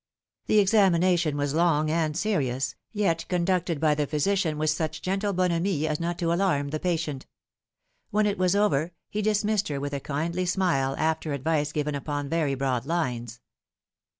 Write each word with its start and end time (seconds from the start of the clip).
The 0.47 0.57
examination 0.57 1.37
was 1.37 1.53
long 1.53 1.91
and 1.91 2.17
serious, 2.17 2.73
yet 2.91 3.23
conducted 3.29 3.79
by 3.79 3.93
the 3.93 4.07
physician 4.07 4.57
with 4.57 4.71
such 4.71 5.03
gentle 5.03 5.31
bonhomie 5.31 5.87
as 5.87 5.99
not 5.99 6.17
to 6.17 6.33
alarm 6.33 6.69
the 6.69 6.79
patient. 6.79 7.27
When 8.09 8.25
it 8.25 8.39
was 8.39 8.55
over, 8.55 8.93
he 9.11 9.21
dismissed 9.21 9.67
her 9.67 9.79
with 9.79 9.93
a 9.93 9.99
kindly 9.99 10.47
smile, 10.47 10.95
after 10.97 11.33
advice 11.33 11.71
given 11.71 11.93
upon 11.93 12.29
very 12.29 12.55
broad 12.55 12.87
lines. 12.87 13.41